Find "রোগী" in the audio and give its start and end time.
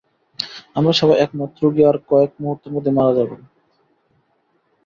1.63-1.81